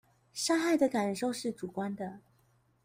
[0.33, 2.21] 傷害的感受是主觀的